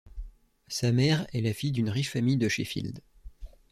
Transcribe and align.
Sa 0.67 0.91
mère 0.91 1.27
est 1.31 1.41
la 1.41 1.53
fille 1.53 1.71
d'une 1.73 1.91
riche 1.91 2.09
famille 2.09 2.37
de 2.37 2.49
Sheffield. 2.49 3.03